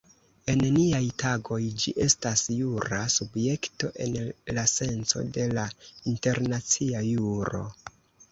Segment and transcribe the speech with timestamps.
[0.51, 4.17] En niaj tagoj ĝi estas jura subjekto en
[4.59, 5.67] la senco de la
[6.15, 7.63] internacia juro.